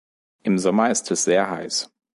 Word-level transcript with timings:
Im 0.41 0.57
Sommer 0.57 0.89
ist 0.89 1.11
es 1.11 1.25
sehr 1.25 1.51
heiß. 1.51 1.93